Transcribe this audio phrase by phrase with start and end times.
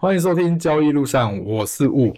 [0.00, 2.16] 欢迎收听交易路上，我是雾。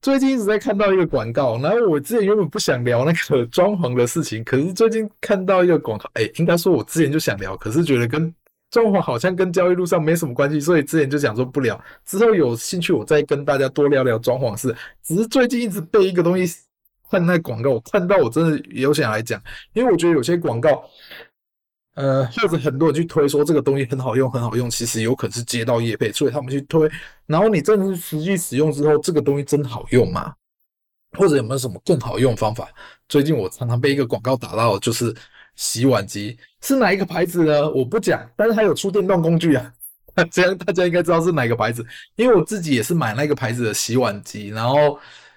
[0.00, 8.32] 最近一直在看到一个广告，然后我之前原本不想聊那个 装潢的事情，可是最近看到一个广告，哎，应该说我之前就想聊，可是觉得跟
[8.70, 11.76] 装潢好像跟交易路上没什么关系，所以之前就想说不聊。
[12.06, 14.72] 之后有兴趣，我再跟大家多聊聊装潢事。
[15.02, 16.60] 只是最近一直被一个东西
[17.10, 19.42] 看那广告，我看到我真的有想来讲，
[19.72, 20.84] 因为我觉得有些广告。
[21.94, 26.88] 呃，或者很多人去推说这个东西很好用，很好用，其实有可能是接到业配，所以他们去推。
[27.26, 30.32] 然后你真的是实际使用之后，这个东西真好用吗？
[31.18, 32.68] 或者有没有什么更好用方法？
[33.08, 35.14] 最近我常常被一个广告打到，就是
[35.56, 37.68] 洗碗机是哪一个牌子呢？
[37.70, 39.74] 我不讲，但是它有出电动工具啊，
[40.30, 44.96] 这样大家应该知道是哪个牌子，因为我自己也是买那个牌子的洗碗机，然后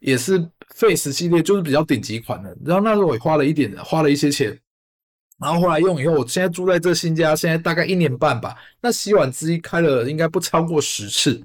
[0.00, 0.38] 也是
[0.74, 2.54] Face 系列，就是比较顶级款的。
[2.62, 4.56] 然后那时候我也花了一点，花了一些钱。
[5.38, 8.54] 然后后来用以后，我现在住在这新家，现在大概一年半吧。
[8.80, 11.42] 那洗碗机开了应该不超过十次，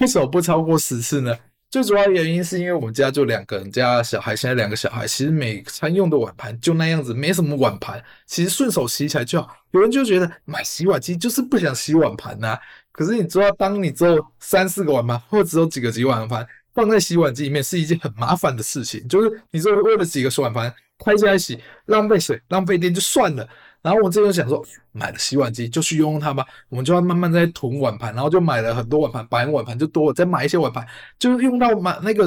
[0.00, 1.36] 为什么不超过十次呢？
[1.68, 9.56] 最主要原因是因为我们家就两个人家小孩，现在两个小孩，其实每餐用的碗盘就那样子，没什么碗盘，其实顺手洗起来就好。
[9.72, 12.56] 有人就觉得买洗碗机就是不想洗碗盘呐，
[12.92, 20.72] 可是你知道，当你只有三四个碗盘，或只有几个几碗盘放在洗碗机里面，是一件很麻烦的事情，就是你说为了几个洗碗盘。
[21.04, 23.48] 开下来洗，浪费水，浪费电就算了。
[23.82, 26.44] 然后我这就想说，买了洗碗机就去用它吧。
[26.68, 30.84] 我们就要慢慢在囤碗盘，然后就买了很多碗盘，白碗盘就多，再买一些碗盘，
[31.20, 32.26] 就是用到满那个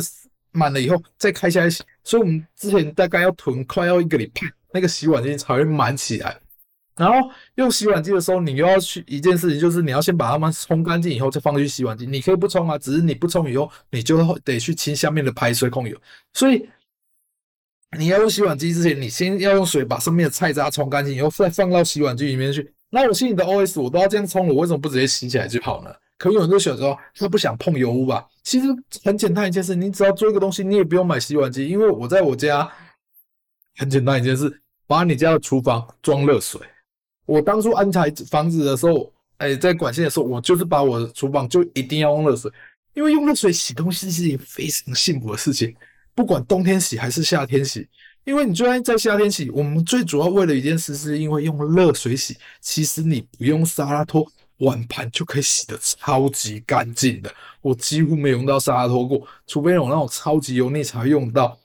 [0.52, 1.84] 满了以后再开下来洗。
[2.06, 6.40] 所以我们之前大概要囤快要一个礼拜，那个洗碗机才会满起来。
[6.96, 12.06] 然后用洗碗机的时候，你又要去一件事情，就是你要先把它们冲干净以后再放进去洗碗机。
[12.06, 15.98] 你可以不冲啊，只是你不冲以后，你就得去清下面的排水孔油。
[16.34, 16.70] 所以。
[17.98, 22.72] 你要用洗碗机之前，你先要用水把上面的菜渣冲干净，以后再放到洗碗机里面去。
[22.92, 25.92] 那我心里的 OS，我都要这样冲了，我为什么不直接洗起来就好呢？
[26.18, 28.28] 可有人就选择，他不想碰油污吧？
[28.44, 28.68] 其实
[29.04, 32.70] 很简单一件事，你只要做一个东西，你也不用买洗碗机，因为我在我家
[33.78, 36.60] 很简单一件事，把你家的厨房装热水。
[37.26, 42.52] 我当初安排房子的时候，哎，在管线的时候，我就是把我的厨房就一定要用热水，
[42.94, 45.76] 因为用热水洗东西是一件非常幸福的事情。
[46.20, 47.88] 不管冬天洗还是夏天洗，
[48.26, 52.36] 因为你就算在夏天洗，我们最主要为了一件事，是因为用热水洗。
[52.60, 57.34] 其实你不用沙拉脱，碗盘就可以洗得超级干净的。
[57.62, 61.58] 我几乎没有用到沙拉脱过，除非有那种超级油腻才用到。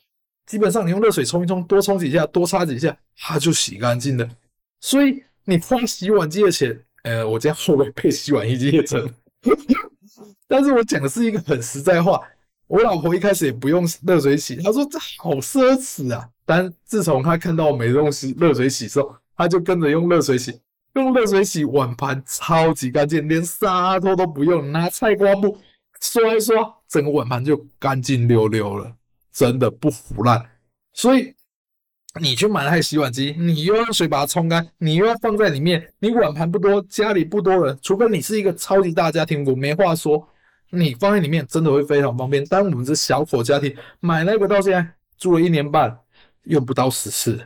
[0.47, 4.31] 基本上你用热水冲一冲，多冲几下，多擦几下，它就洗干净了。
[4.81, 9.13] 所以你花洗碗机的钱，呃，我今天后面配洗碗机也成。
[10.47, 12.21] 但是我讲的是一个很实在话。
[12.75, 16.29] 我老婆一开始也不用热水洗，她说这好奢侈啊。
[16.45, 20.61] 但自从她看到我没用洗热水洗之后，她就跟着用热水洗，
[20.95, 25.57] 用热水洗碗盘超级干净，连沙拖都不用，拿菜瓜布
[26.01, 26.57] 刷一刷，
[26.89, 28.93] 整个碗盘就干净溜溜了，
[29.33, 30.45] 真的不腐烂。
[30.93, 31.33] 所以
[32.21, 40.29] 你去买那台洗碗机，你又用水把它冲干，你又要放在里面，你碗盘不多，家里不多人，除非你是一个超级大家庭，我没话说。
[40.75, 44.87] 你放在里面真的会非常方便，但我们是小口家庭，买那个到现在
[45.17, 45.97] 住了一年半，
[46.45, 47.41] 用不到十次，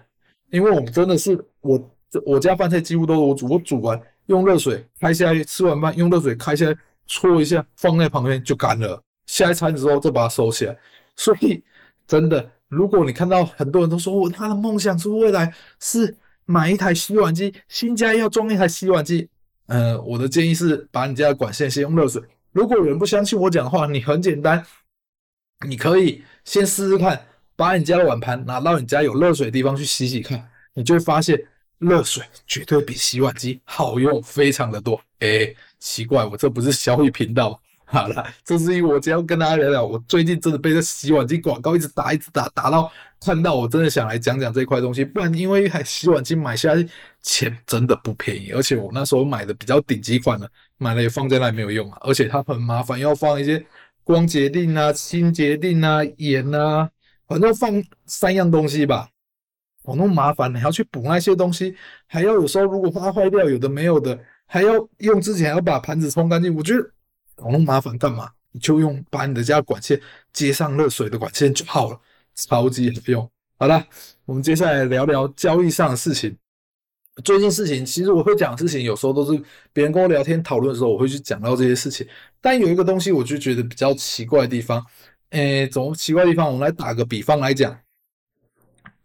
[0.50, 1.90] 因为我们真的是我
[2.24, 10.76] 我家饭菜几乎都是我煮，我煮完用热水开下来，吃完饭用热水开下来搓一下，放在旁边就干了，下一餐之后再把它收起来。
[11.16, 11.62] 所以
[12.06, 19.28] 真的，如果你看到很多人都说我他的梦想是未来是买一台洗碗机，新家要装一台洗碗机，
[19.66, 22.22] 呃，我的建议是把你家的管线先用热水。
[22.52, 24.64] 如果有人不相信我讲的话，你很简单，
[25.66, 27.26] 你可以先试试看，
[27.56, 31.38] 把你家的碗盘拿到你家有热水的地方去洗洗看，你就会发现
[31.78, 35.00] 热水绝对比洗碗机好用非常的多。
[35.20, 37.60] 哎，奇怪，我这不是消费频道。
[37.90, 45.02] 好了，这是因为我今天要跟大家聊聊，我最近真的被这洗碗机广告一直打，一直打，打到看到我真的想来讲讲这块东西。
[45.02, 46.86] 不然，因为一台洗碗机买下来
[47.22, 53.64] 钱真的不便宜，而且我那时候买的比较顶级款的，买了也放在那没有用啊，而且它很麻烦，要放一些
[54.04, 56.90] 光洁錠啊、清洁錠啊、盐啊，
[57.26, 59.08] 反正放三样东西吧。
[59.84, 61.74] 我那么麻烦，你还要去补那些东西，
[62.06, 66.90] 还要有时候如果它坏掉，有的没有的，还要用之前还要把盘子冲干净，我觉得。
[67.38, 68.32] 搞那麻烦干嘛？
[68.50, 70.00] 你就用把你的家管线
[70.32, 72.00] 接上热水的管线就好了，
[72.34, 73.30] 超级好用。
[73.58, 73.86] 好了，
[74.24, 76.36] 我们接下来聊聊交易上的事情。
[77.22, 79.40] 最近事情其实我会讲的事情，有时候都是
[79.72, 82.06] 别人跟我聊天讨论的时候，我会去讲到这些事情。
[82.40, 84.84] 但有一个东西，我就觉得比较奇怪的地方。
[85.30, 86.46] 诶，怎么奇怪的地方？
[86.46, 87.78] 我们来打个比方来讲，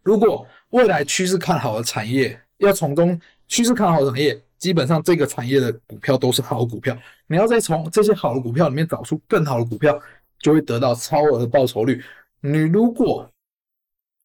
[0.02, 4.42] 如果未来趋势看好的产业，要从中趋势看好的产业。
[4.64, 6.96] 基本上这个产业的股票都是好股票。
[7.26, 10.00] 你要再从这些好的股票里面找出更好的股票，
[10.38, 12.02] 就会得到超额的报酬率。
[12.40, 13.30] 你如果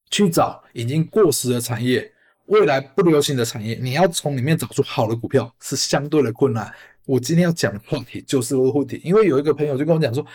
[0.09, 2.09] 去找已经过时的产业，
[2.45, 6.73] 未来不流行的产业，你要从里面找出好的股票是相对的困难。
[7.05, 10.25] 我今天要讲的话题就是这个话题，因为有一个朋友就跟我讲说，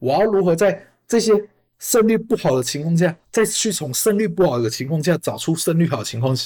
[0.00, 1.32] 我要如何在这些
[1.78, 6.36] 胜率不好的情况下，再去从胜率不好的情况下找出胜率好的情况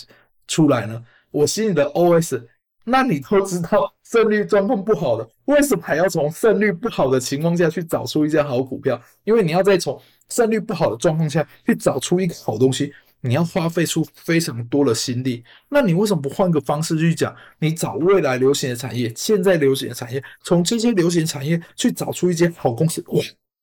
[0.47, 1.05] 出来呢？
[1.33, 2.41] 我心里的 OS，
[2.85, 9.01] 那你都知道胜率状况不好的，为什么还要从胜率不好的情况下去找出一家好股票？
[9.25, 12.93] 因为你要再从胜率不好的状况下去找出一个好东西。
[13.27, 17.35] 你要花费出非常多的心力，那你为什么不换个方式去讲？
[17.59, 23.23] 你找未来流行的产业，现在流行的产业，从这些流行产业去找出一间好公司，哇，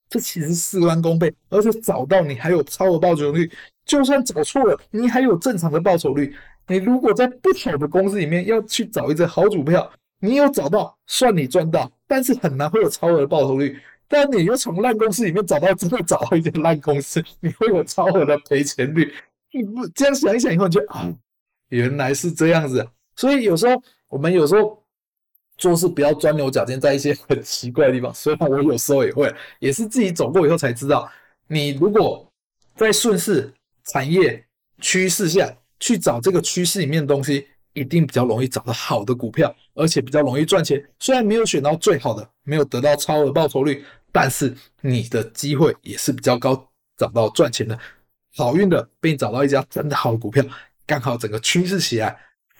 [0.10, 3.52] 这其实事半功倍，而且找到你还有超额报酬率，
[3.86, 6.36] 就算找错了，你还有正常的报酬率。
[6.68, 13.80] 你如果在不好的公司里面要去找一只好股票，你有找到，算你赚到，但是很难会有超额的报酬率。
[14.08, 19.14] 但你又从烂公司里面找到，真的找到一间烂公司，你会有超额的赔钱率。
[19.54, 21.10] 你不这样想一想以后，你就啊，
[21.70, 22.88] 原来是这样子。
[23.16, 24.84] 所以有时候我们有时候
[25.58, 28.14] 做事不要钻牛角尖，在一些很奇怪的地方。
[28.14, 31.10] 虽然我有时候也会，也是自己走过以后才知道，
[31.48, 32.30] 你如果
[32.76, 33.54] 在顺势
[33.86, 34.46] 产业
[34.80, 40.82] 趋势下去找这个趋势里面的东西，一定比较容易找到好的股票，而且比较容易赚钱。
[41.00, 47.78] 虽然没有选到最好的，没有得到超额报酬率，但是你的机会也是比较高，找到赚钱的。
[48.38, 50.42] 好运的，并找到一家真的好的股票，
[50.86, 52.16] 刚好整个趋势起来，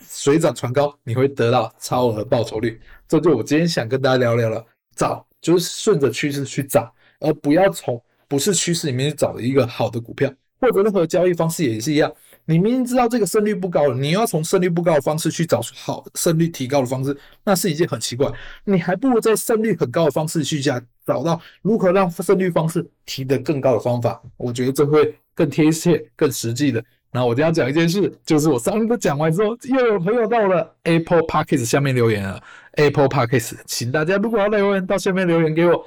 [0.06, 2.78] 水涨船高，你会得到超额报酬率。
[3.06, 4.64] 这就我今天想跟大家聊聊了，
[4.96, 10.30] 找就是顺着趋势去找，而不要从不是趋势里面去找一个好的股票，
[10.60, 12.12] 或者任何交易方式也是一样。
[12.44, 18.30] 你明明知道这个胜率不高了，你要从胜率不高的方式去找出好胜率提高的方式，那是一件很奇怪。
[18.64, 24.22] 你还不如在胜率很高的方式去加，找到如何让胜率方式提得更高的方法。
[24.36, 25.14] 我觉得这会。
[25.34, 26.84] 更贴切、更实际的。
[27.10, 32.38] 然后我今天讲一件事，就是我上次讲完之后，又有朋友到了 Apple Podcast 下面留言了。
[32.72, 35.86] Apple Podcast，请大家如果要留言，到下面留言给我，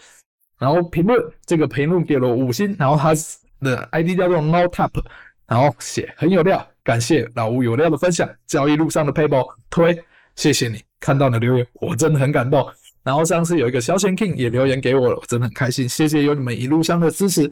[0.58, 3.14] 然后评论这个评论给了我五星，然后他
[3.62, 4.90] 的 ID 叫做 No Top，
[5.48, 9.98] 然后写很有料，感谢老吴有料的分享，交易路上的 paper 推，
[10.36, 12.68] 谢谢你看到你的留言，我真的很感动。
[13.04, 17.52] 然后上次有一个小钱 King 也留言给我了，我真的很开心，谢谢有你们一路上的支持。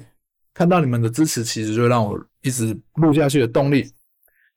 [0.56, 3.92] 看到你们的支持，其实就让我一直录下去的动力。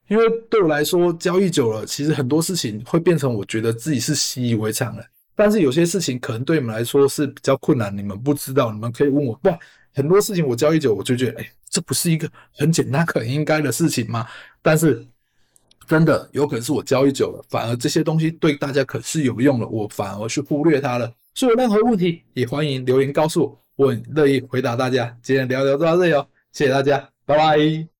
[0.09, 5.03] 因为对我来说，交易久了，其实很多事情会变成我觉得自己是习以为常了。
[5.35, 9.39] 但是有些事情可能对你们来说是比较困难，你们不知道，你们可以问我。
[9.45, 9.59] 哇，
[9.97, 14.27] 很多事情我交易久，我就觉得，哎，这不是一个很简单、很应该的事情吗？
[14.61, 15.03] 但是
[15.89, 21.11] 真的有可能是我交易久了，反而这些东西对大家可是有用了，我反而去忽略它了。
[21.35, 23.59] 所以有任何问题，也欢迎留言告诉我。
[23.77, 27.96] 我很乐意回答大家，今天聊聊到这里哦，谢谢大家，拜拜。